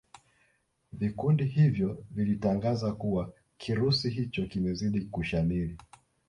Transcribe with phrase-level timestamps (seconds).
[0.93, 5.77] vikiundi hivyo vilitangaza kuwa kirusi hicho kimezidi kushamili